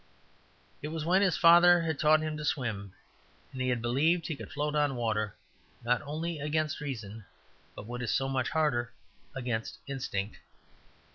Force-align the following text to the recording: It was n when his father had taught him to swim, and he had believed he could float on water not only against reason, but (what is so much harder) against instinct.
It 0.81 0.87
was 0.87 1.03
n 1.03 1.09
when 1.09 1.21
his 1.21 1.37
father 1.37 1.81
had 1.83 1.99
taught 1.99 2.21
him 2.21 2.35
to 2.35 2.43
swim, 2.43 2.93
and 3.53 3.61
he 3.61 3.69
had 3.69 3.83
believed 3.83 4.25
he 4.25 4.35
could 4.35 4.51
float 4.51 4.73
on 4.73 4.95
water 4.95 5.35
not 5.83 6.01
only 6.01 6.39
against 6.39 6.81
reason, 6.81 7.23
but 7.75 7.85
(what 7.85 8.01
is 8.01 8.09
so 8.11 8.27
much 8.27 8.49
harder) 8.49 8.93
against 9.35 9.77
instinct. 9.85 10.39